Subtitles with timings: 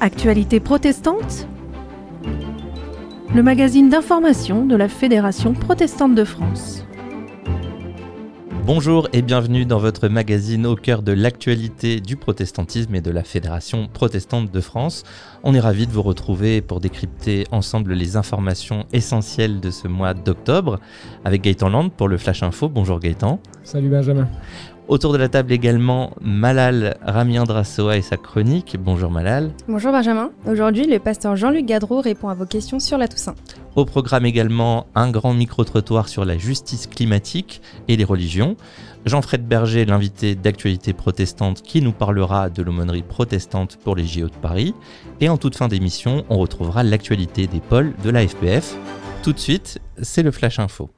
[0.00, 1.48] Actualité protestante
[3.34, 6.84] Le magazine d'information de la Fédération protestante de France.
[8.66, 13.22] Bonjour et bienvenue dans votre magazine au cœur de l'actualité du protestantisme et de la
[13.22, 15.02] Fédération protestante de France.
[15.42, 20.14] On est ravis de vous retrouver pour décrypter ensemble les informations essentielles de ce mois
[20.14, 20.80] d'octobre
[21.26, 22.70] avec Gaëtan Land pour le Flash Info.
[22.70, 23.38] Bonjour Gaëtan.
[23.64, 24.28] Salut Benjamin.
[24.86, 28.76] Autour de la table également Malal Ramiandrasoa et sa chronique.
[28.78, 29.50] Bonjour Malal.
[29.66, 30.30] Bonjour Benjamin.
[30.46, 33.34] Aujourd'hui, le pasteur Jean-Luc Gadreau répond à vos questions sur la Toussaint.
[33.76, 38.56] Au programme également un grand micro-trottoir sur la justice climatique et les religions.
[39.06, 44.36] Jean-Fred Berger, l'invité d'actualité protestante qui nous parlera de l'aumônerie protestante pour les JO de
[44.42, 44.74] Paris.
[45.20, 48.76] Et en toute fin d'émission, on retrouvera l'actualité des pôles de la FPF.
[49.22, 50.90] Tout de suite, c'est le Flash Info.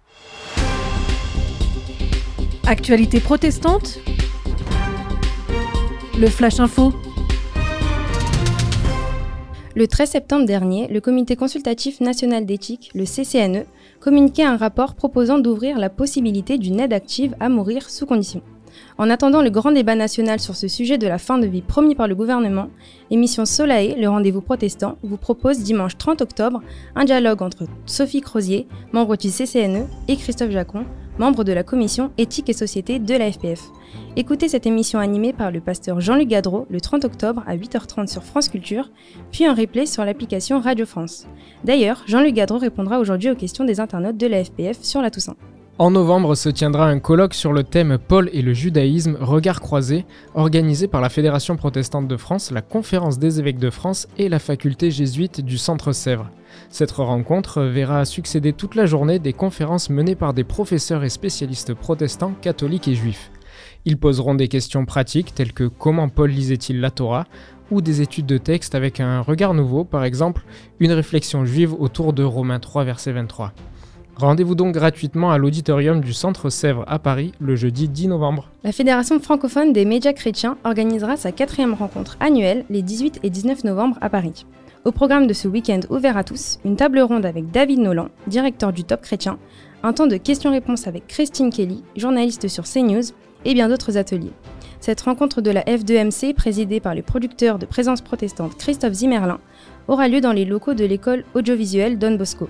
[2.69, 4.01] Actualité protestante
[6.19, 6.93] Le Flash Info
[9.77, 13.67] Le 13 septembre dernier, le Comité consultatif national d'éthique, le CCNE,
[14.01, 18.43] communiquait un rapport proposant d'ouvrir la possibilité d'une aide active à mourir sous condition.
[18.99, 21.95] En attendant le grand débat national sur ce sujet de la fin de vie promis
[21.95, 22.69] par le gouvernement,
[23.11, 26.63] l'émission Solae, le rendez-vous protestant, vous propose dimanche 30 octobre
[26.95, 30.85] un dialogue entre Sophie Crozier, membre du CCNE, et Christophe Jacon,
[31.19, 33.63] membre de la commission éthique et société de la FPF.
[34.17, 38.23] Écoutez cette émission animée par le pasteur Jean-Luc Gadreau le 30 octobre à 8h30 sur
[38.23, 38.91] France Culture,
[39.31, 41.27] puis un replay sur l'application Radio France.
[41.65, 45.37] D'ailleurs, Jean-Luc Gadreau répondra aujourd'hui aux questions des internautes de la FPF sur la Toussaint.
[45.79, 50.07] En novembre se tiendra un colloque sur le thème Paul et le judaïsme, regard croisé,
[50.35, 54.39] organisé par la Fédération protestante de France, la Conférence des évêques de France et la
[54.39, 56.31] faculté jésuite du Centre Sèvres.
[56.71, 61.75] Cette rencontre verra succéder toute la journée des conférences menées par des professeurs et spécialistes
[61.75, 63.31] protestants, catholiques et juifs.
[63.85, 67.27] Ils poseront des questions pratiques telles que comment Paul lisait-il la Torah?
[67.73, 70.45] ou des études de texte avec un regard nouveau, par exemple
[70.79, 73.53] une réflexion juive autour de Romains 3 verset 23.
[74.19, 78.49] Rendez-vous donc gratuitement à l'auditorium du Centre Sèvres à Paris le jeudi 10 novembre.
[78.65, 83.65] La Fédération francophone des médias chrétiens organisera sa quatrième rencontre annuelle les 18 et 19
[83.65, 84.47] novembre à Paris.
[84.87, 88.73] Au programme de ce week-end ouvert à tous, une table ronde avec David Nolan, directeur
[88.73, 89.39] du Top Chrétien,
[89.83, 93.13] un temps de questions-réponses avec Christine Kelly, journaliste sur CNews,
[93.45, 94.33] et bien d'autres ateliers.
[94.81, 99.41] Cette rencontre de la F2MC, présidée par le producteur de présence protestante Christophe Zimmerlin,
[99.89, 102.49] aura lieu dans les locaux de l'école audiovisuelle Don Bosco.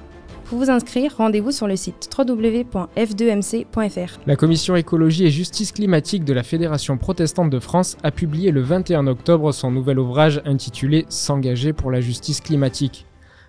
[0.48, 4.20] Pour vous inscrire, rendez-vous sur le site www.f2mc.fr.
[4.28, 8.60] La commission écologie et justice climatique de la Fédération protestante de France a publié le
[8.60, 13.06] 21 octobre son nouvel ouvrage intitulé S'engager pour la justice climatique.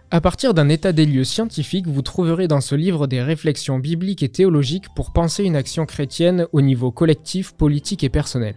[0.09, 4.23] À partir d'un état des lieux scientifique, vous trouverez dans ce livre des réflexions bibliques
[4.23, 8.55] et théologiques pour penser une action chrétienne au niveau collectif, politique et personnel.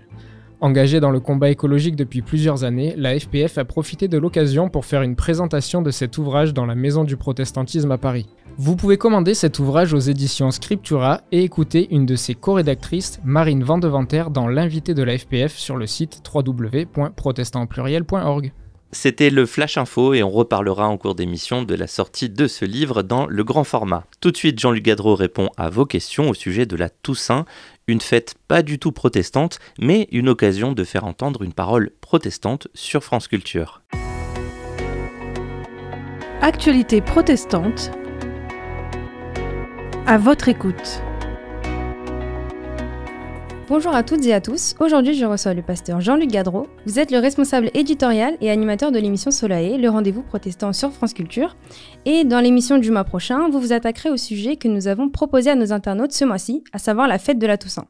[0.62, 4.84] Engagée dans le combat écologique depuis plusieurs années, la FPF a profité de l'occasion pour
[4.84, 8.26] faire une présentation de cet ouvrage dans la Maison du Protestantisme à Paris.
[8.59, 13.65] Vous pouvez commander cet ouvrage aux éditions Scriptura et écouter une de ses co-rédactrices, Marine
[13.65, 18.53] Vandeventer, dans l'invité de la FPF sur le site www.protestantpluriel.org.
[18.93, 22.65] C'était le Flash Info et on reparlera en cours d'émission de la sortie de ce
[22.65, 24.04] livre dans le grand format.
[24.20, 27.44] Tout de suite, Jean-Luc Gadreau répond à vos questions au sujet de la Toussaint,
[27.91, 32.69] une fête pas du tout protestante, mais une occasion de faire entendre une parole protestante
[32.73, 33.83] sur France Culture.
[36.41, 37.91] Actualité protestante.
[40.06, 41.03] À votre écoute.
[43.70, 44.75] Bonjour à toutes et à tous.
[44.81, 46.66] Aujourd'hui, je reçois le pasteur Jean-Luc Gadreau.
[46.86, 51.14] Vous êtes le responsable éditorial et animateur de l'émission Solae, le rendez-vous protestant sur France
[51.14, 51.56] Culture.
[52.04, 55.50] Et dans l'émission du mois prochain, vous vous attaquerez au sujet que nous avons proposé
[55.50, 57.86] à nos internautes ce mois-ci, à savoir la fête de la Toussaint.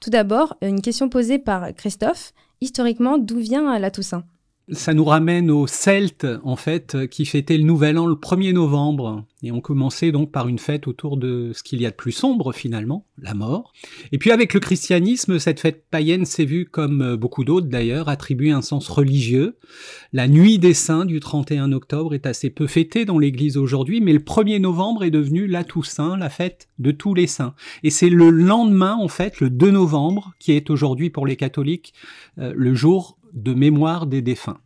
[0.00, 2.32] Tout d'abord, une question posée par Christophe.
[2.62, 4.24] Historiquement, d'où vient la Toussaint?
[4.70, 9.24] Ça nous ramène aux Celtes, en fait, qui fêtaient le Nouvel An le 1er novembre.
[9.42, 12.12] Et on commençait donc par une fête autour de ce qu'il y a de plus
[12.12, 13.72] sombre, finalement, la mort.
[14.10, 18.08] Et puis avec le christianisme, cette fête païenne s'est vue, comme euh, beaucoup d'autres d'ailleurs,
[18.08, 19.56] attribuer un sens religieux.
[20.12, 24.12] La nuit des saints du 31 octobre est assez peu fêtée dans l'église aujourd'hui, mais
[24.12, 27.54] le 1er novembre est devenu la Toussaint, la fête de tous les saints.
[27.84, 31.94] Et c'est le lendemain, en fait, le 2 novembre, qui est aujourd'hui pour les catholiques
[32.38, 34.58] euh, le jour de mémoire des défunts.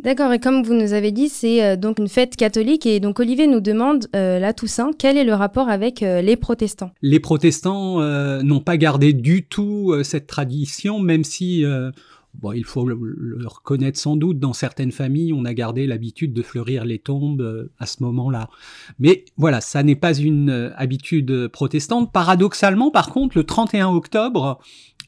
[0.00, 3.18] D'accord, et comme vous nous avez dit, c'est euh, donc une fête catholique, et donc
[3.18, 6.92] Olivier nous demande, euh, la Toussaint, quel est le rapport avec euh, les protestants?
[7.02, 8.00] Les protestants
[8.42, 11.64] n'ont pas gardé du tout cette tradition, même si,
[12.34, 12.96] bon, il faut le,
[13.46, 17.86] reconnaître sans doute, dans certaines familles, on a gardé l'habitude de fleurir les tombes à
[17.86, 18.48] ce moment-là.
[18.98, 22.12] Mais voilà, ça n'est pas une habitude protestante.
[22.12, 24.60] Paradoxalement, par contre, le 31 octobre,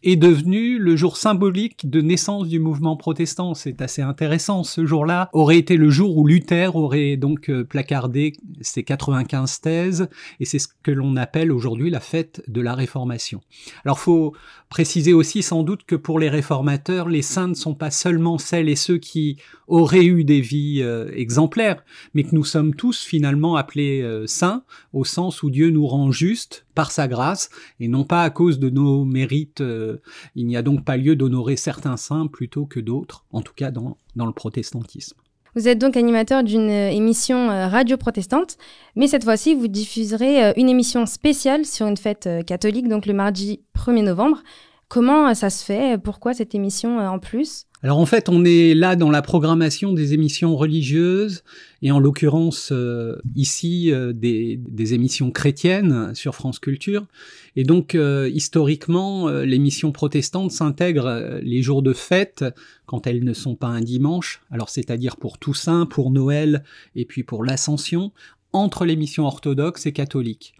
[0.03, 3.55] est devenu le jour symbolique de naissance du mouvement protestant.
[3.55, 4.65] C'est assez intéressant.
[4.65, 10.09] Ce jour-là aurait été le jour où Luther aurait donc euh, placardé ses 95 thèses,
[10.39, 13.41] et c'est ce que l'on appelle aujourd'hui la fête de la Réformation.
[13.85, 14.35] Alors faut
[14.69, 18.69] préciser aussi sans doute que pour les réformateurs, les saints ne sont pas seulement celles
[18.69, 19.37] et ceux qui
[19.67, 24.63] auraient eu des vies euh, exemplaires, mais que nous sommes tous finalement appelés euh, saints,
[24.93, 28.59] au sens où Dieu nous rend justes par sa grâce, et non pas à cause
[28.59, 29.61] de nos mérites.
[29.61, 29.99] Euh,
[30.35, 33.71] il n'y a donc pas lieu d'honorer certains saints plutôt que d'autres, en tout cas
[33.71, 35.17] dans, dans le protestantisme.
[35.57, 38.57] Vous êtes donc animateur d'une émission radio protestante,
[38.95, 43.61] mais cette fois-ci, vous diffuserez une émission spéciale sur une fête catholique, donc le mardi
[43.77, 44.45] 1er novembre.
[44.91, 46.03] Comment ça se fait?
[46.03, 47.67] Pourquoi cette émission en plus?
[47.85, 51.45] Alors en fait, on est là dans la programmation des émissions religieuses
[51.81, 54.59] et en l'occurrence euh, ici euh, des,
[54.93, 57.07] émissions chrétiennes sur France Culture.
[57.55, 62.45] Et donc euh, historiquement, l'émission protestante s'intègre les jours de fête
[62.87, 64.43] quand elles ne sont pas un dimanche.
[64.51, 66.65] Alors c'est-à-dire pour Toussaint, pour Noël
[66.97, 68.11] et puis pour l'Ascension
[68.53, 70.55] entre l'émission orthodoxe et catholique.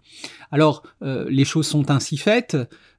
[0.49, 2.55] Alors, les choses sont ainsi faites.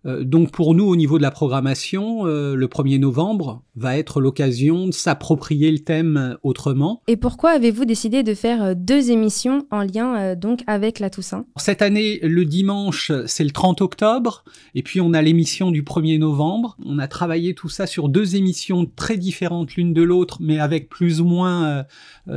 [0.06, 4.20] Euh, donc pour nous, au niveau de la programmation, euh, le 1er novembre va être
[4.20, 7.02] l'occasion de s'approprier le thème autrement.
[7.08, 11.46] Et pourquoi avez-vous décidé de faire euh, deux émissions en lien donc avec la Toussaint?
[11.56, 14.44] Cette année, le dimanche, c'est le 30 octobre,
[14.74, 16.76] et puis on a l'émission du 1er novembre.
[16.84, 20.88] On a travaillé tout ça sur deux émissions très différentes l'une de l'autre, mais avec
[20.88, 21.84] plus ou moins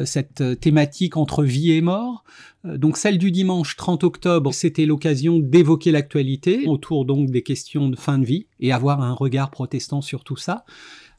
[0.05, 2.23] cette thématique entre vie et mort.
[2.65, 7.95] Donc celle du dimanche 30 octobre, c'était l'occasion d'évoquer l'actualité autour donc des questions de
[7.95, 10.65] fin de vie et avoir un regard protestant sur tout ça.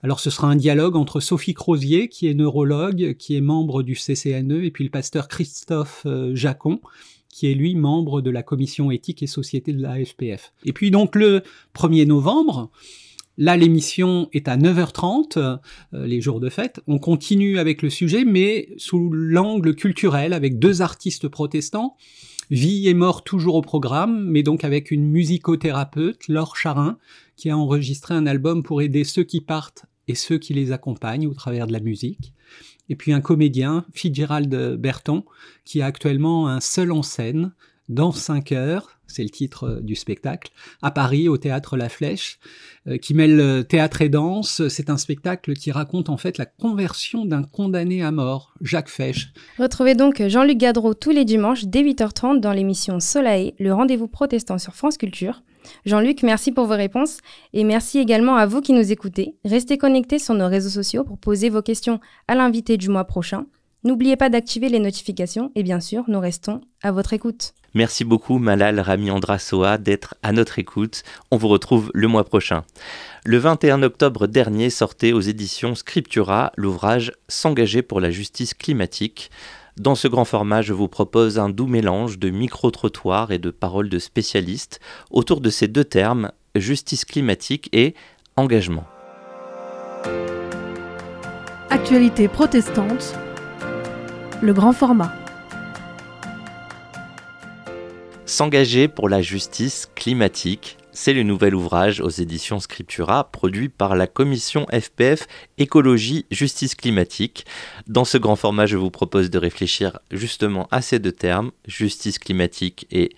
[0.02, 3.94] Alors ce sera un dialogue entre Sophie Crozier, qui est neurologue, qui est membre du
[3.94, 6.80] CCNE, et puis le pasteur Christophe euh, Jacon,
[7.28, 10.52] qui est lui membre de la commission éthique et société de la FPF.
[10.64, 11.42] Et puis donc le
[11.74, 12.70] 1er novembre,
[13.38, 15.56] Là, l'émission est à 9h30, euh,
[15.92, 16.80] les jours de fête.
[16.86, 21.96] On continue avec le sujet, mais sous l'angle culturel, avec deux artistes protestants.
[22.50, 26.96] Vie et mort toujours au programme, mais donc avec une musicothérapeute, Laure Charin,
[27.36, 31.26] qui a enregistré un album pour aider ceux qui partent et ceux qui les accompagnent
[31.26, 32.32] au travers de la musique.
[32.88, 35.24] Et puis un comédien, Fitzgerald Berton,
[35.64, 37.52] qui a actuellement un seul en scène,
[37.88, 40.50] dans 5 heures, c'est le titre euh, du spectacle,
[40.82, 42.38] à Paris, au théâtre La Flèche,
[42.86, 44.66] euh, qui mêle euh, théâtre et danse.
[44.68, 49.32] C'est un spectacle qui raconte en fait la conversion d'un condamné à mort, Jacques Fesch.
[49.58, 54.58] Retrouvez donc Jean-Luc Gadreau tous les dimanches dès 8h30 dans l'émission Soleil, le rendez-vous protestant
[54.58, 55.42] sur France Culture.
[55.84, 57.18] Jean-Luc, merci pour vos réponses
[57.52, 59.34] et merci également à vous qui nous écoutez.
[59.44, 63.46] Restez connectés sur nos réseaux sociaux pour poser vos questions à l'invité du mois prochain.
[63.84, 67.54] N'oubliez pas d'activer les notifications et bien sûr, nous restons à votre écoute.
[67.76, 71.02] Merci beaucoup Malal Rami Andrasoa d'être à notre écoute.
[71.30, 72.64] On vous retrouve le mois prochain.
[73.26, 79.30] Le 21 octobre dernier sortait aux éditions Scriptura l'ouvrage S'engager pour la justice climatique.
[79.76, 83.90] Dans ce grand format, je vous propose un doux mélange de micro-trottoirs et de paroles
[83.90, 84.80] de spécialistes
[85.10, 87.94] autour de ces deux termes, justice climatique et
[88.36, 88.86] engagement.
[91.68, 93.14] Actualité protestante
[94.40, 95.12] le grand format.
[98.28, 104.08] S'engager pour la justice climatique, c'est le nouvel ouvrage aux éditions Scriptura produit par la
[104.08, 105.28] commission FPF
[105.58, 107.46] Écologie Justice climatique.
[107.86, 112.18] Dans ce grand format, je vous propose de réfléchir justement à ces deux termes, justice
[112.18, 113.10] climatique et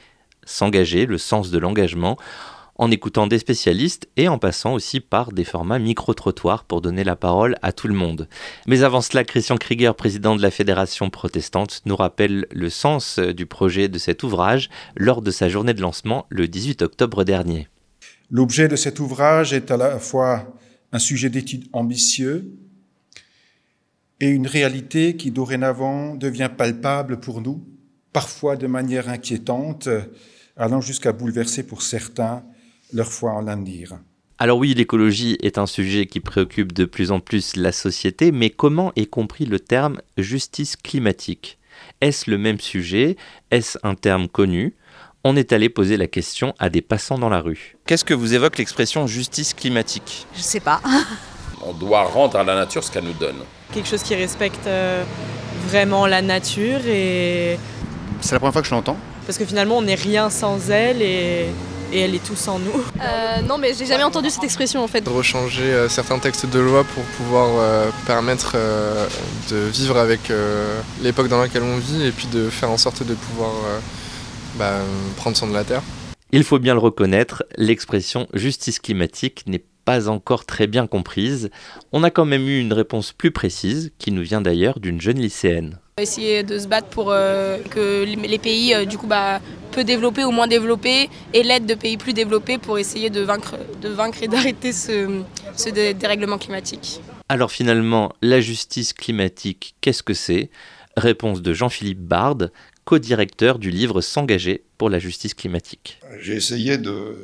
[0.45, 2.19] s'engager, le sens de l'engagement,
[2.79, 7.17] en écoutant des spécialistes et en passant aussi par des formats micro-trottoirs pour donner la
[7.17, 8.29] parole à tout le monde.
[8.67, 13.47] Mais avant cela, Christian Krieger, président de la Fédération protestante, nous rappelle le sens du
[13.47, 17.67] projet de cet ouvrage lors de sa journée de lancement le 18 octobre dernier.
[18.31, 20.55] L'objet de cet ouvrage est à la fois
[20.93, 22.53] un sujet d'étude ambitieux
[24.21, 27.67] et une réalité qui dorénavant devient palpable pour nous,
[28.13, 29.89] parfois de manière inquiétante,
[30.57, 32.45] allant jusqu'à bouleverser pour certains
[32.93, 33.99] leur foi en l'avenir.
[34.39, 38.51] Alors oui, l'écologie est un sujet qui préoccupe de plus en plus la société, mais
[38.51, 41.59] comment est compris le terme justice climatique?
[42.01, 43.17] Est-ce le même sujet?
[43.51, 44.77] Est-ce un terme connu?
[45.25, 47.77] On est allé poser la question à des passants dans la rue.
[47.87, 50.27] Qu'est-ce que vous évoque l'expression justice climatique?
[50.37, 50.81] Je sais pas.
[51.63, 53.39] on doit rendre à la nature ce qu'elle nous donne.
[53.73, 55.03] Quelque chose qui respecte euh,
[55.67, 57.59] vraiment la nature et...
[58.21, 58.97] C'est la première fois que je l'entends.
[59.27, 61.47] Parce que finalement on n'est rien sans elle et
[61.93, 62.85] et elle est tous en nous.
[63.01, 65.01] Euh, non, mais j'ai jamais entendu cette expression en fait.
[65.03, 68.57] De rechanger euh, certains textes de loi pour pouvoir euh, permettre
[69.51, 70.33] de vivre avec
[71.03, 73.53] l'époque dans laquelle on vit et puis de faire en sorte de pouvoir
[74.57, 74.79] bah,
[75.17, 75.83] prendre soin de la terre.
[76.31, 81.49] Il faut bien le reconnaître, l'expression justice climatique n'est pas encore très bien comprise.
[81.93, 85.19] On a quand même eu une réponse plus précise, qui nous vient d'ailleurs d'une jeune
[85.19, 85.79] lycéenne.
[85.97, 89.41] Essayer de se battre pour euh, que les pays euh, du coup bah,
[89.79, 93.55] peu développés ou moins développés aient l'aide de pays plus développés pour essayer de vaincre,
[93.81, 95.23] de vaincre et d'arrêter ce,
[95.55, 97.01] ce dérèglement climatique.
[97.29, 100.51] Alors finalement, la justice climatique, qu'est-ce que c'est?
[100.97, 102.49] Réponse de Jean-Philippe Bard,
[102.87, 106.01] co-directeur du livre S'engager pour la justice climatique.
[106.21, 106.77] J'ai essayé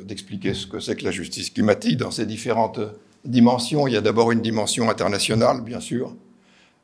[0.05, 2.79] d'expliquer ce que c'est que la justice climatique dans ses différentes
[3.25, 3.85] dimensions.
[3.85, 6.15] Il y a d'abord une dimension internationale, bien sûr,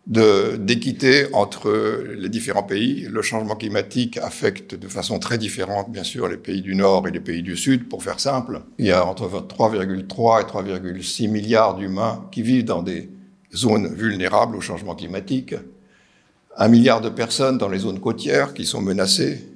[0.08, 3.08] d'équité entre les différents pays.
[3.10, 7.12] Le changement climatique affecte de façon très différente, bien sûr, les pays du Nord et
[7.12, 8.62] les pays du Sud, pour faire simple.
[8.80, 13.10] Il y a entre 3,3 et 3,6 milliards d'humains qui vivent dans des
[13.54, 15.56] zones vulnérables au changement climatique
[16.58, 19.48] un milliard de personnes dans les zones côtières qui sont menacées,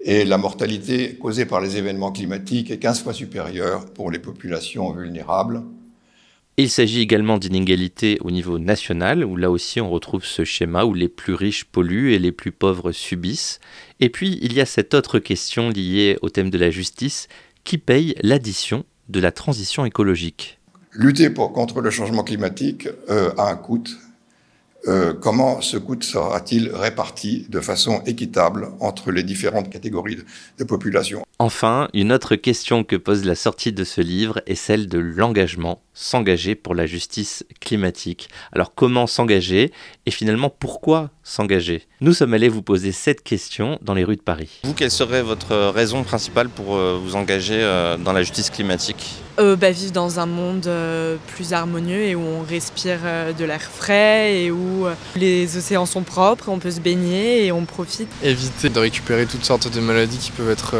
[0.00, 4.92] et la mortalité causée par les événements climatiques est 15 fois supérieure pour les populations
[4.92, 5.62] vulnérables.
[6.56, 10.94] Il s'agit également d'inégalités au niveau national, où là aussi on retrouve ce schéma où
[10.94, 13.58] les plus riches polluent et les plus pauvres subissent.
[13.98, 17.26] Et puis il y a cette autre question liée au thème de la justice,
[17.64, 20.60] qui paye l'addition de la transition écologique?
[20.92, 23.82] Lutter contre le changement climatique euh, a un coût.
[24.86, 30.18] Euh, comment ce coût sera-t-il réparti de façon équitable entre les différentes catégories
[30.58, 31.24] de, population?
[31.40, 35.82] Enfin, une autre question que pose la sortie de ce livre est celle de l'engagement,
[35.92, 38.28] s'engager pour la justice climatique.
[38.52, 39.72] Alors comment s'engager
[40.06, 41.82] et finalement pourquoi s'engager?
[42.00, 44.60] Nous sommes allés vous poser cette question dans les rues de Paris.
[44.62, 49.14] Vous, quelle serait votre raison principale pour euh, vous engager euh, dans la justice climatique?
[49.40, 50.70] Euh, bah, Vivre dans un monde
[51.34, 53.00] plus harmonieux et où on respire
[53.36, 54.86] de l'air frais et où
[55.16, 58.08] les océans sont propres, on peut se baigner et on profite.
[58.22, 60.76] Éviter de récupérer toutes sortes de maladies qui peuvent être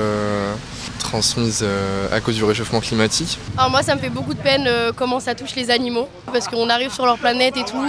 [0.98, 1.64] transmises
[2.12, 3.38] à cause du réchauffement climatique.
[3.56, 6.68] Alors moi ça me fait beaucoup de peine comment ça touche les animaux parce qu'on
[6.68, 7.84] arrive sur leur planète et tout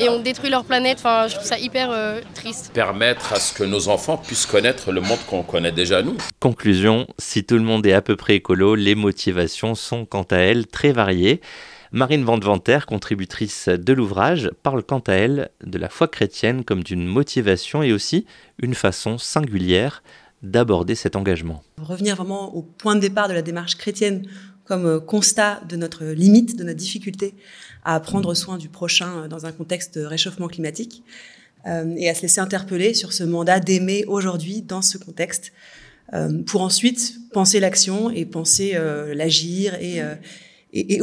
[0.00, 0.98] et on détruit leur planète.
[0.98, 1.90] Enfin je trouve ça hyper
[2.34, 2.70] triste.
[2.72, 6.16] Permettre à ce que nos enfants puissent connaître le monde qu'on connaît déjà nous.
[6.40, 10.36] Conclusion, si tout le monde est à peu près écolo, les motivations sont quant à
[10.36, 11.40] elles très variées.
[11.94, 12.38] Marine Van
[12.86, 17.92] contributrice de l'ouvrage, parle quant à elle de la foi chrétienne comme d'une motivation et
[17.92, 18.24] aussi
[18.62, 20.02] une façon singulière
[20.42, 21.62] d'aborder cet engagement.
[21.80, 24.26] Revenir vraiment au point de départ de la démarche chrétienne
[24.64, 27.34] comme euh, constat de notre limite, de notre difficulté
[27.84, 31.02] à prendre soin du prochain dans un contexte de réchauffement climatique.
[31.66, 35.52] Euh, et à se laisser interpeller sur ce mandat d'aimer aujourd'hui dans ce contexte,
[36.12, 40.02] euh, pour ensuite penser l'action et penser euh, l'agir et,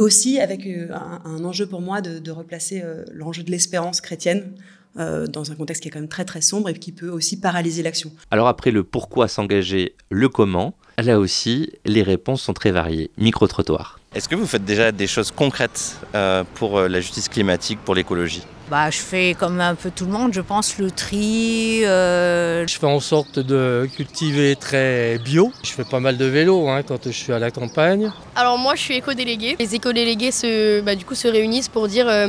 [0.00, 2.82] aussi avec un, enjeu pour moi de replacer
[3.12, 4.52] l'enjeu de l'espérance chrétienne
[4.96, 7.82] dans un contexte qui est quand même très très sombre et qui peut aussi paralyser
[7.82, 8.10] l'action.
[8.30, 13.10] Alors après le pourquoi s'engager, le comment, là aussi les réponses sont très variées.
[13.18, 14.00] Micro-trottoir.
[14.14, 15.96] Est-ce que vous faites déjà des choses concrètes
[16.54, 18.42] pour la justice climatique, pour l'écologie?
[18.70, 21.84] Bah, je fais comme un peu tout le monde, je pense, le tri.
[21.84, 22.64] Euh...
[22.68, 25.52] Je fais en sorte de cultiver très bio.
[25.64, 28.12] Je fais pas mal de vélo hein, quand je suis à la campagne.
[28.36, 29.56] Alors moi, je suis éco-délégué.
[29.58, 32.28] Les éco-délégués se, bah, du coup, se réunissent pour dire euh,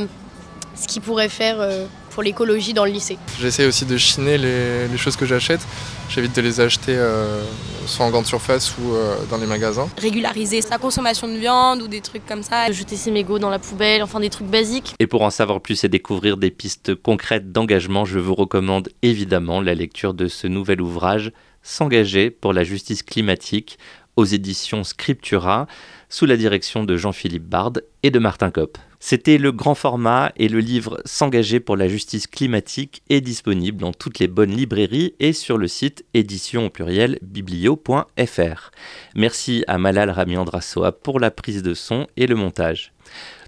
[0.74, 3.18] ce qu'ils pourraient faire euh, pour l'écologie dans le lycée.
[3.40, 5.60] J'essaie aussi de chiner les, les choses que j'achète.
[6.08, 7.42] J'évite de les acheter euh,
[7.86, 9.88] soit en grande surface ou euh, dans les magasins.
[9.98, 12.70] Régulariser sa consommation de viande ou des trucs comme ça.
[12.70, 14.94] Jeter ses mégots dans la poubelle, enfin des trucs basiques.
[14.98, 19.60] Et pour en savoir plus et découvrir des pistes concrètes d'engagement, je vous recommande évidemment
[19.60, 21.32] la lecture de ce nouvel ouvrage
[21.64, 23.78] S'engager pour la justice climatique
[24.16, 25.68] aux éditions Scriptura
[26.08, 28.78] sous la direction de Jean-Philippe Bard et de Martin Kopp.
[29.04, 33.92] C'était le grand format et le livre S'engager pour la justice climatique est disponible dans
[33.92, 38.70] toutes les bonnes librairies et sur le site édition au pluriel biblio.fr.
[39.16, 42.92] Merci à Malal Ramiandrasoa pour la prise de son et le montage.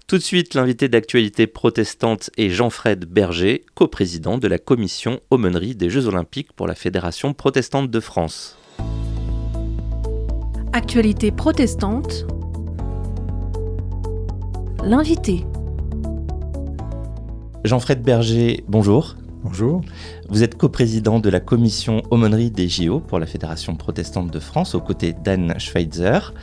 [0.07, 5.89] Tout de suite, l'invité d'actualité protestante est Jean-Fred Berger, coprésident de la commission aumônerie des
[5.89, 8.57] Jeux Olympiques pour la Fédération protestante de France.
[10.73, 12.27] Actualité protestante
[14.85, 15.43] l'invité.
[17.63, 19.15] Jean-Fred Berger, bonjour.
[19.43, 19.81] Bonjour.
[20.29, 24.75] Vous êtes coprésident de la commission aumônerie des JO pour la Fédération protestante de France
[24.75, 26.33] aux côtés d'Anne Schweitzer.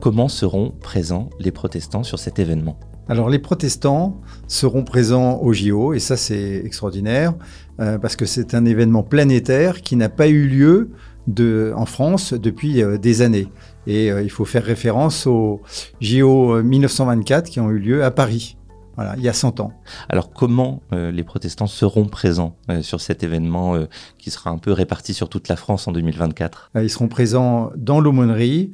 [0.00, 2.80] Comment seront présents les protestants sur cet événement?
[3.08, 7.34] Alors les protestants seront présents au JO et ça c'est extraordinaire
[7.80, 10.92] euh, parce que c'est un événement planétaire qui n'a pas eu lieu
[11.34, 13.48] de, en France depuis euh, des années.
[13.86, 15.60] Et euh, il faut faire référence aux
[16.00, 18.56] JO 1924 qui ont eu lieu à Paris.
[19.00, 19.72] Voilà, il y a 100 ans.
[20.10, 23.86] Alors comment euh, les protestants seront présents euh, sur cet événement euh,
[24.18, 28.00] qui sera un peu réparti sur toute la France en 2024 Ils seront présents dans
[28.00, 28.72] l'aumônerie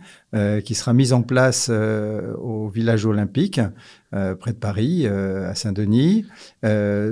[0.66, 3.58] qui sera mise en place au village olympique
[4.10, 6.26] près de Paris, à Saint-Denis,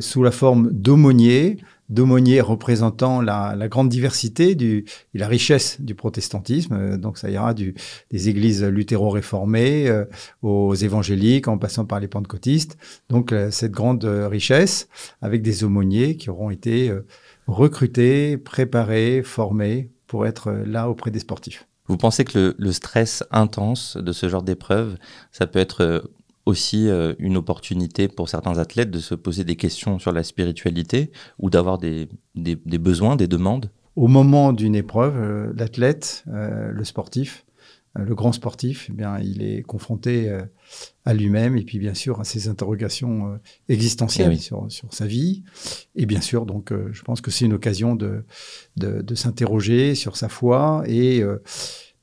[0.01, 1.57] sous la forme d'aumôniers
[1.89, 6.75] d'aumôniers représentant la, la, grande diversité du, et la richesse du protestantisme.
[6.75, 7.75] Euh, donc ça ira du,
[8.11, 10.05] des églises luthéro-réformées euh,
[10.43, 12.79] aux évangéliques en passant par les pentecôtistes.
[13.09, 14.89] Donc euh, cette grande richesse
[15.21, 16.93] avec des aumôniers qui auront été
[17.47, 21.67] recrutés, préparés, formés pour être là auprès des sportifs.
[21.87, 24.97] Vous pensez que le, le stress intense de ce genre d'épreuve,
[25.33, 26.11] ça peut être
[26.47, 31.11] aussi euh, une opportunité pour certains athlètes de se poser des questions sur la spiritualité
[31.39, 36.71] ou d'avoir des, des, des, besoins, des demandes Au moment d'une épreuve, euh, l'athlète, euh,
[36.71, 37.45] le sportif,
[37.97, 40.37] le grand sportif, eh bien, il est confronté
[41.05, 45.45] à lui-même et puis bien sûr à ses interrogations existentielles eh sur, sur, sa vie.
[45.95, 48.25] Et bien sûr, donc, je pense que c'est une occasion de,
[48.77, 51.23] de, de s'interroger sur sa foi et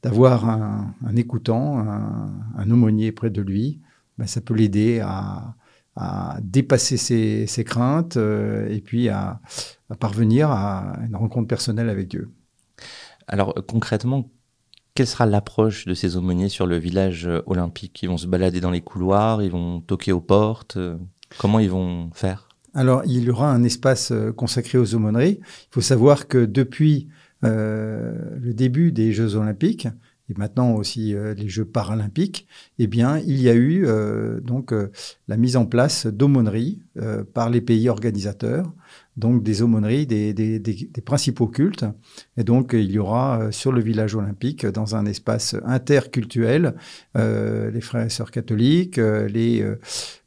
[0.01, 3.81] d'avoir un, un, écoutant, un, un aumônier près de lui
[4.21, 5.55] ben, ça peut l'aider à,
[6.41, 9.41] dépasser ses, craintes euh, et puis à,
[9.99, 12.29] parvenir à une rencontre personnelle avec Dieu.
[13.27, 14.29] Alors concrètement,
[14.93, 18.03] quelle sera l'approche de ces aumôniers sur le village euh, olympique?
[18.03, 20.97] Ils vont se balader dans les couloirs, ils vont toquer aux portes euh,
[21.39, 22.47] Comment ils vont faire?
[22.75, 25.39] Alors, il y aura un espace consacré aux aumôneries.
[25.41, 27.09] Il faut savoir que depuis
[27.41, 29.87] le début des Jeux olympiques,
[30.31, 32.47] et maintenant aussi euh, les Jeux paralympiques,
[32.79, 34.89] eh bien, il y a eu euh, donc euh,
[35.27, 36.79] la mise en place d'aumôneries
[37.33, 38.73] par les pays organisateurs,
[39.15, 41.85] donc des aumôneries des, des, des, des, principaux cultes.
[42.35, 46.75] Et donc, il y aura sur le village olympique, dans un espace interculturel,
[47.15, 49.65] les frères et sœurs catholiques, les,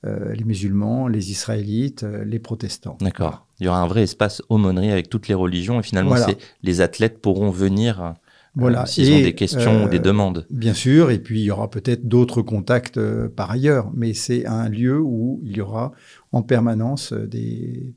[0.04, 2.96] les musulmans, les israélites, les protestants.
[3.02, 3.46] D'accord.
[3.60, 6.16] Il y aura un vrai espace aumônerie avec toutes les religions et finalement,
[6.62, 8.14] les athlètes pourront venir
[8.54, 8.82] voilà.
[8.82, 10.46] Euh, s'ils ont des questions ou des euh, demandes.
[10.50, 14.46] Bien sûr, et puis il y aura peut-être d'autres contacts euh, par ailleurs, mais c'est
[14.46, 15.92] un lieu où il y aura
[16.32, 17.94] en permanence des,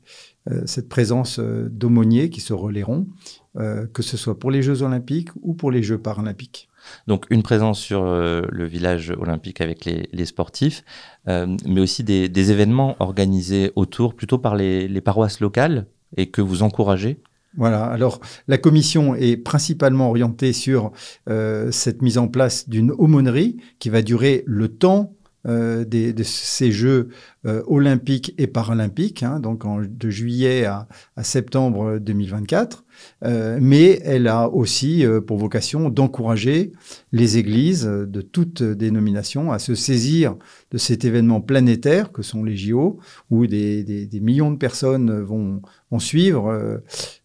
[0.64, 3.08] cette présence d'aumôniers qui se relaieront,
[3.56, 6.68] que ce soit pour les Jeux olympiques ou pour les Jeux paralympiques.
[7.08, 10.84] Donc une présence sur le village olympique avec les, les sportifs,
[11.26, 16.40] mais aussi des, des, événements organisés autour, plutôt par les, les paroisses locales et que
[16.40, 17.18] vous encouragez
[17.56, 17.84] voilà.
[17.84, 20.92] Alors, la commission est principalement orientée sur
[21.28, 25.14] euh, cette mise en place d'une aumônerie qui va durer le temps
[25.46, 27.08] euh, de ces Jeux
[27.46, 32.84] euh, olympiques et paralympiques, hein, donc en, de juillet à, à septembre 2024.
[33.24, 36.72] Euh, mais elle a aussi euh, pour vocation d'encourager
[37.12, 40.36] les églises de toutes dénominations à se saisir
[40.70, 42.98] de cet événement planétaire que sont les JO,
[43.30, 46.82] où des, des, des millions de personnes vont, vont suivre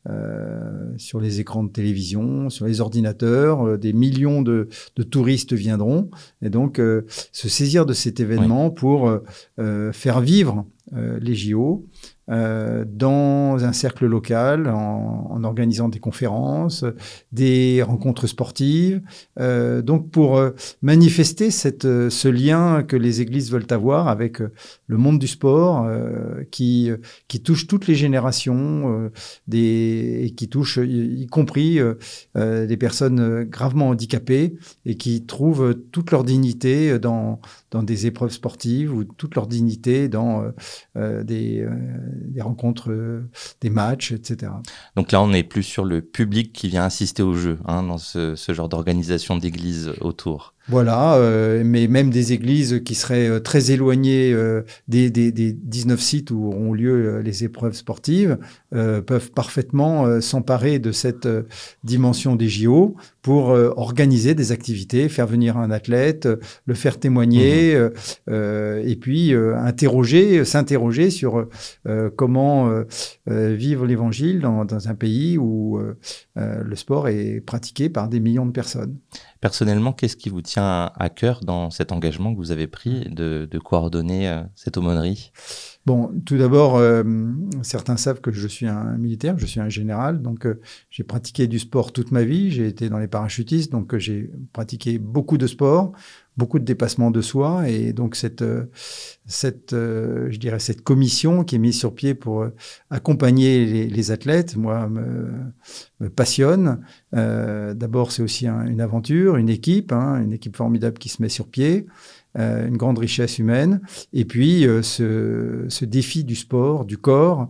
[0.09, 6.09] euh, sur les écrans de télévision, sur les ordinateurs, des millions de, de, touristes viendront,
[6.41, 9.11] et donc se saisir de cet événement pour
[9.91, 11.87] faire vivre les JO
[12.29, 16.85] euh, dans un cercle local en, organisant des conférences,
[17.33, 19.01] des rencontres sportives,
[19.41, 24.39] euh, donc pour euh, manifester cette, euh, ce lien que les églises veulent avoir avec
[24.39, 25.85] le monde du sport
[26.49, 26.91] qui,
[27.27, 29.09] qui touche toutes les générations
[29.47, 31.79] des, et qui touche y, compris
[32.35, 37.39] des personnes gravement handicapées et qui trouvent toute leur dignité dans,
[37.73, 40.45] dans des épreuves sportives ou toute leur dignité dans
[40.95, 41.67] des
[42.33, 43.29] des rencontres, euh,
[43.61, 44.51] des matchs, etc.
[44.95, 47.97] Donc là, on n'est plus sur le public qui vient assister au jeu, hein, dans
[47.97, 50.52] ce, ce genre d'organisation d'église autour.
[50.69, 55.51] Voilà, euh, mais même des églises qui seraient euh, très éloignées euh, des, des, des,
[55.51, 58.37] 19 sites où auront lieu les épreuves sportives
[58.71, 61.27] peuvent parfaitement s'emparer de cette
[61.83, 66.27] dimension des JO pour organiser des activités, faire venir un athlète,
[66.65, 68.31] le faire témoigner, mmh.
[68.83, 71.47] et puis interroger, s'interroger sur
[72.15, 72.83] comment
[73.27, 75.79] vivre l'Évangile dans, dans, un pays où
[76.35, 78.97] le sport est pratiqué par des millions de personnes.
[79.43, 83.45] Personnellement, qu'est-ce qui vous tient à cœur dans cet engagement que vous avez pris de,
[83.61, 85.33] coordonner euh, cette aumônerie?
[85.85, 87.03] Bon, tout d'abord, euh,
[87.61, 91.47] certains savent que je suis un militaire, je suis un général, donc euh, j'ai pratiqué
[91.47, 95.45] du sport toute ma vie, j'ai été dans les parachutistes, donc j'ai pratiqué beaucoup de
[95.45, 95.91] sport,
[96.37, 98.43] beaucoup de dépassements de soi, et donc cette,
[99.25, 102.47] cette je dirais, cette commission qui est mise sur pied pour
[102.89, 106.79] accompagner les, athlètes, moi, me, passionne.
[107.11, 111.29] D'abord, c'est aussi un, une aventure, une équipe, hein, une équipe formidable qui se met
[111.29, 111.85] sur pied.
[112.35, 113.81] une grande richesse humaine.
[114.11, 117.49] Et puis ce, ce, défi du sport, du corps,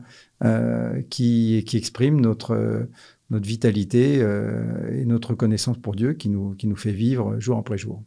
[1.09, 2.87] qui, qui, exprime notre
[3.33, 4.19] notre vitalité
[4.91, 8.01] et notre connaissance pour Dieu qui nous, qui nous fait vivre jour après jour.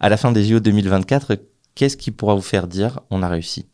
[0.00, 1.36] À la fin des JO 2024,
[1.74, 3.66] qu'est-ce qui pourra vous faire dire on a réussi?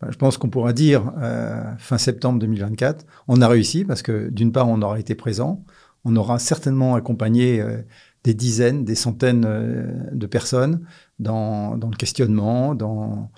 [0.00, 4.28] Ben, je pense qu'on pourra dire euh, fin septembre 2024, on a réussi parce que
[4.30, 5.64] d'une part, on aura été présent,
[6.04, 7.82] on aura certainement accompagné euh,
[8.24, 10.84] des dizaines, des centaines euh, de personnes
[11.18, 13.30] dans, dans, le questionnement, dans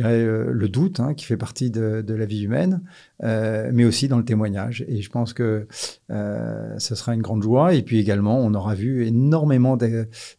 [0.00, 2.82] dirais, le doute hein, qui fait partie de, la vie humaine,
[3.22, 4.84] mais aussi dans le témoignage.
[4.88, 5.66] Et je pense que
[6.08, 7.74] ce sera une grande joie.
[7.74, 9.78] Et puis également, on aura vu énormément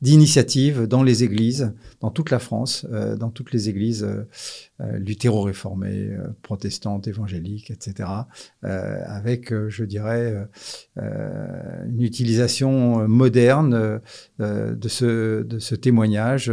[0.01, 2.85] d'initiatives dans les églises, dans toute la France,
[3.17, 4.07] dans toutes les églises
[4.81, 8.09] euh, luthéro-réformée, euh, protestante, évangélique, etc.,
[8.63, 10.47] euh, avec, je dirais,
[10.95, 13.99] une utilisation moderne
[14.39, 16.51] de ce témoignage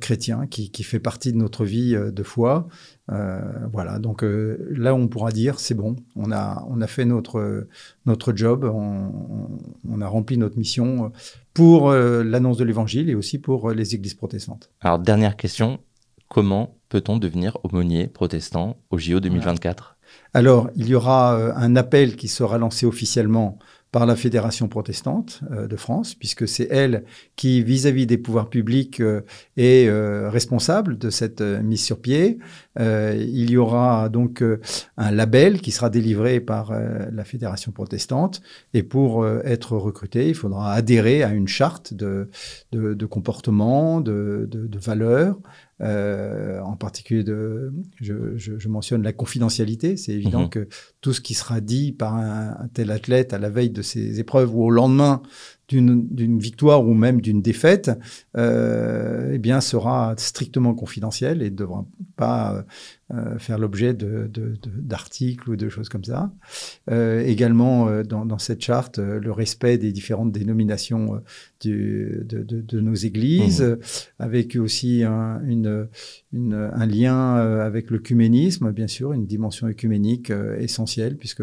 [0.00, 2.68] chrétien qui, qui, fait partie de notre vie de foi.
[3.08, 7.66] voilà, donc là, on pourra dire, c'est bon, on a, on a fait notre,
[8.06, 9.58] notre job, on,
[9.88, 11.10] on a rempli notre mission
[11.54, 14.70] pour l'annonce de l'évangile et aussi pour les églises protestantes.
[14.80, 15.80] Alors, dernière question,
[16.28, 19.96] comment peut-on devenir aumônier protestant au JO 2024
[20.32, 23.58] Alors, il y aura euh, un appel qui sera lancé officiellement
[23.94, 27.04] par la Fédération protestante euh, de France, puisque c'est elle
[27.36, 29.20] qui, vis-à-vis des pouvoirs publics, euh,
[29.56, 29.88] est
[30.28, 32.38] responsable de cette mise sur pied.
[32.76, 34.42] il y aura donc
[34.96, 40.72] un label qui sera délivré par la Fédération protestante, et pour être recruté, il faudra
[40.72, 42.28] adhérer à une charte de,
[42.72, 45.38] de, comportement, de, de valeurs,
[45.80, 49.96] euh, en particulier, de, je, je, je, mentionne la confidentialité.
[49.96, 50.50] C'est évident mhm.
[50.50, 50.68] que
[51.00, 54.20] tout ce qui sera dit par un, un, tel athlète à la veille de ses
[54.20, 55.22] épreuves ou au lendemain
[55.68, 57.90] d'une victoire ou même d'une défaite,
[58.36, 62.64] euh, eh bien, sera strictement confidentiel et ne devra pas
[63.12, 66.32] euh, faire l'objet d'articles de, de, ou de choses comme ça.
[66.90, 71.20] Euh, également, euh, dans, dans, cette charte, euh, le respect des différentes dénominations
[71.60, 73.78] du, de, nos églises, mmh.
[74.18, 75.88] avec aussi un, une,
[76.34, 81.42] une, un lien avec l'œcuménisme, bien sûr, une dimension œcuménique essentielle, puisque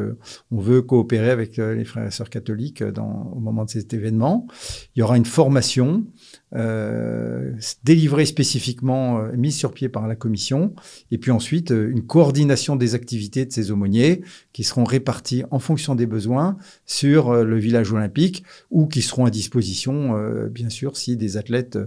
[0.51, 4.47] on veut coopérer avec les frères et sœurs catholiques dans, au moment de cet événement.
[4.95, 6.05] Il y aura une formation
[6.53, 7.53] euh,
[7.85, 10.73] délivrée spécifiquement, euh, mise sur pied par la commission,
[11.09, 15.59] et puis ensuite euh, une coordination des activités de ces aumôniers qui seront répartis en
[15.59, 20.13] fonction des besoins sur le village olympique ou qui seront à disposition,
[20.49, 21.79] bien sûr, si des athlètes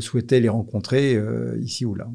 [0.00, 1.20] souhaitaient les rencontrer
[1.60, 2.08] ici ou là.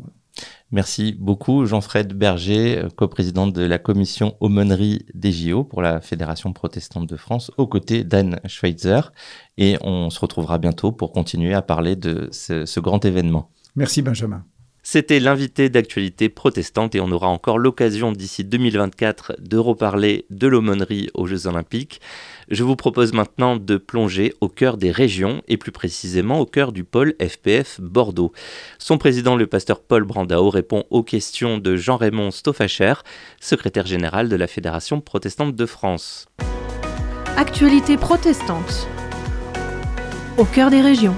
[0.71, 6.53] Merci beaucoup Jean-Fred Berger, euh, coprésident de la commission aumônerie des JO pour la Fédération
[6.53, 9.11] protestante de France, aux côtés d'Anne Schweitzer.
[9.57, 13.51] Et on se retrouvera bientôt pour continuer à parler de ce, ce grand événement.
[13.75, 14.45] Merci Benjamin.
[14.83, 21.09] C'était l'invité d'actualité protestante et on aura encore l'occasion d'ici 2024 de reparler de l'aumônerie
[21.13, 22.01] aux Jeux Olympiques.
[22.51, 26.73] Je vous propose maintenant de plonger au cœur des régions et plus précisément au cœur
[26.73, 28.33] du pôle FPF Bordeaux.
[28.77, 32.95] Son président, le pasteur Paul Brandao, répond aux questions de Jean-Raymond Stoffacher,
[33.39, 36.27] secrétaire général de la Fédération protestante de France.
[37.37, 38.85] Actualité protestante
[40.37, 41.15] au cœur des régions.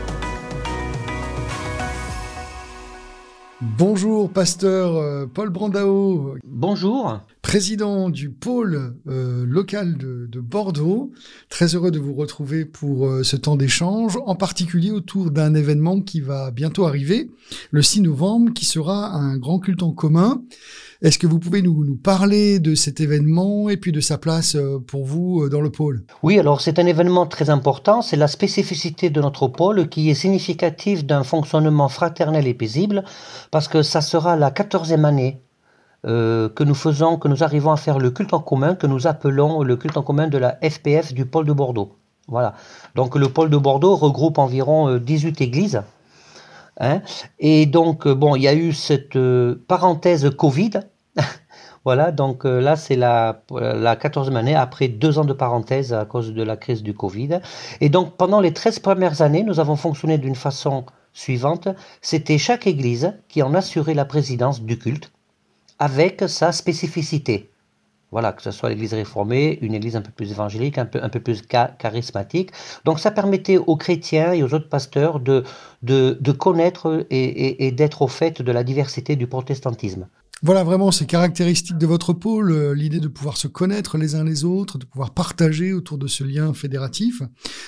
[3.64, 6.36] Bonjour, pasteur euh, Paul Brandao.
[6.44, 7.22] Bonjour.
[7.42, 11.12] Président du pôle euh, local de, Bordeaux.
[11.50, 16.02] Très heureux de vous retrouver pour euh, ce temps d'échange, en particulier autour d'un événement
[16.02, 17.30] qui va bientôt arriver,
[17.72, 20.42] le 6 novembre, qui sera un grand culte en commun.
[21.02, 24.56] Est-ce que vous pouvez nous, nous, parler de cet événement et puis de sa place
[24.56, 26.06] euh, pour vous dans le pôle?
[26.24, 28.02] Oui, alors c'est un événement très important.
[28.02, 33.04] C'est la spécificité de notre pôle qui est significative d'un fonctionnement fraternel et paisible
[33.54, 35.40] parce que ça sera la quatorzième année
[36.08, 39.06] euh, que nous faisons, que nous arrivons à faire le culte en commun, que nous
[39.06, 41.96] appelons le culte en commun de la FPF du pôle de Bordeaux.
[42.28, 42.56] Voilà.
[42.96, 45.84] Donc le pôle de Bordeaux regroupe environ 18 églises.
[46.80, 47.04] Hein.
[47.38, 49.20] Et donc, bon, il y a eu cette
[49.68, 50.80] parenthèse Covid
[51.86, 56.06] voilà, donc euh, là, c'est la, la 14e année, après deux ans de parenthèse à
[56.06, 57.40] cause de la crise du Covid.
[57.82, 61.70] Et donc, pendant les 13 premières années, nous avons fonctionné d'une façon suivante.
[62.02, 65.12] C'était chaque église qui en assurait la présidence du culte,
[65.80, 67.50] avec sa spécificité.
[68.12, 71.10] Voilà, que ce soit l'église réformée, une église un peu plus évangélique, un peu, un
[71.10, 72.52] peu plus charismatique.
[72.86, 75.44] Donc ça permettait aux chrétiens et aux autres pasteurs de,
[75.82, 80.08] de, connaître et d'être au fait de la diversité du protestantisme.
[80.46, 84.26] Voilà vraiment ces caractéristiques de votre pôle, euh, l'idée de pouvoir se connaître les uns
[84.26, 87.22] les autres, de pouvoir partager autour de ce lien fédératif.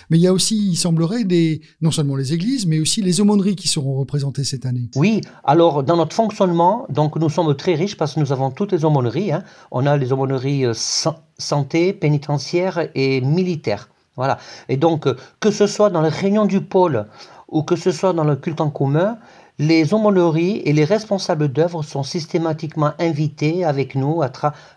[0.09, 3.21] Mais il y a aussi, il semblerait, des, non seulement les églises, mais aussi les
[3.21, 4.89] aumôneries qui seront représentées cette année.
[4.97, 8.73] Oui, alors dans notre fonctionnement, donc nous sommes très riches parce que nous avons toutes
[8.73, 9.31] les aumôneries.
[9.31, 9.45] Hein.
[9.71, 13.87] On a les aumôneries euh, santé, pénitentiaire et militaire.
[14.17, 14.37] Voilà.
[14.67, 17.07] Et donc, euh, que ce soit dans les réunions du pôle
[17.47, 19.17] ou que ce soit dans le culte en commun,
[19.57, 24.31] les aumôneries et les responsables d'œuvre sont systématiquement invités avec nous à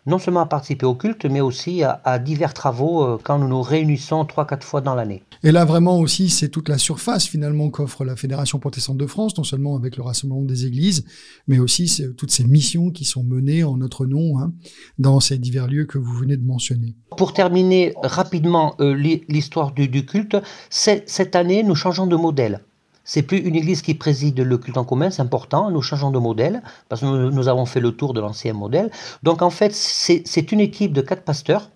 [0.06, 3.62] non seulement à participer au culte, mais aussi à, divers travaux euh, quand nous nous
[3.62, 5.22] réunissons trois, quatre fois dans l'année.
[5.42, 9.36] Et là, vraiment aussi, c'est toute la surface finalement qu'offre la Fédération protestante de France,
[9.36, 11.04] non seulement avec le rassemblement des églises,
[11.48, 14.52] mais aussi toutes ces missions qui sont menées en notre nom hein,
[14.98, 16.94] dans ces divers lieux que vous venez de mentionner.
[17.16, 18.94] Pour terminer rapidement euh,
[19.28, 20.36] l'histoire du, du culte,
[20.70, 22.60] cette année, nous changeons de modèle.
[23.08, 25.70] C'est plus une église qui préside le culte en commun, c'est important.
[25.70, 28.90] Nous changeons de modèle parce que nous, avons fait le tour de l'ancien modèle.
[29.22, 31.70] Donc en fait, c'est une équipe de quatre pasteurs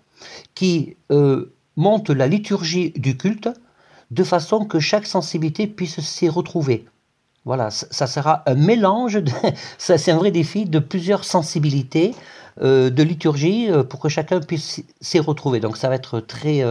[0.53, 3.49] qui euh, monte la liturgie du culte
[4.11, 6.85] de façon que chaque sensibilité puisse s'y retrouver.
[7.45, 9.19] Voilà, ça, sera un mélange,
[9.79, 12.13] c'est un vrai défi de plusieurs sensibilités
[12.61, 15.59] euh, de liturgie euh, pour que chacun puisse s'y retrouver.
[15.59, 16.63] Donc ça va être très,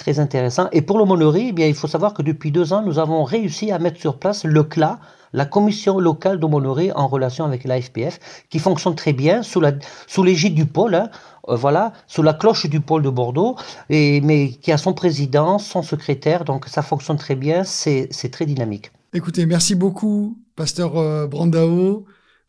[0.00, 0.68] très intéressant.
[0.72, 3.70] Et pour l'aumônerie, eh bien, il faut savoir que depuis deux ans, nous avons réussi
[3.70, 4.98] à mettre sur place le CLA,
[5.32, 8.18] la commission locale d'aumônerie en relation avec l'AFPF,
[8.50, 9.72] qui fonctionne très bien sous la
[10.08, 11.10] sous l'égide du pôle, hein,
[11.48, 13.56] euh, voilà, sous la cloche du pôle de Bordeaux,
[13.88, 18.46] et, mais qui a son président, son secrétaire, donc ça fonctionne très bien, c'est très
[18.46, 18.90] dynamique.
[19.12, 22.06] Écoutez, merci beaucoup, pasteur euh, Brandao,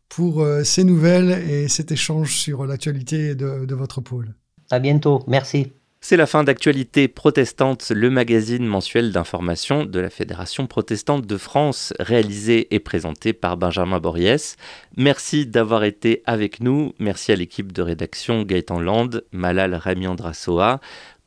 [0.08, 4.34] pour euh, ces nouvelles et cet échange sur l'actualité de, de votre pôle.
[4.70, 5.72] À bientôt, merci.
[6.04, 11.94] C'est la fin d'Actualité protestante, le magazine mensuel d'information de la Fédération protestante de France,
[12.00, 14.56] réalisé et présenté par Benjamin Boriès.
[14.96, 16.92] Merci d'avoir été avec nous.
[16.98, 20.80] Merci à l'équipe de rédaction Gaëtan Land, Malal Ramiandrasoa.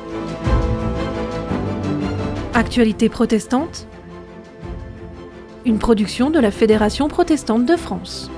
[2.54, 3.88] Actualités protestantes
[5.66, 8.30] une production de la Fédération protestante de France.